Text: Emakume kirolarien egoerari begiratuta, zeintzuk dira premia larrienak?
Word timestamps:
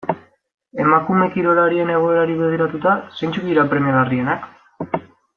Emakume 0.83 1.27
kirolarien 1.35 1.91
egoerari 1.97 2.37
begiratuta, 2.39 2.93
zeintzuk 3.19 3.45
dira 3.51 3.65
premia 3.75 3.99
larrienak? 3.99 5.01